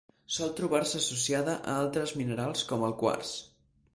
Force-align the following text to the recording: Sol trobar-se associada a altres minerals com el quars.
Sol 0.35 0.53
trobar-se 0.59 1.01
associada 1.01 1.53
a 1.73 1.77
altres 1.83 2.13
minerals 2.21 2.65
com 2.73 2.89
el 2.91 2.95
quars. 3.05 3.37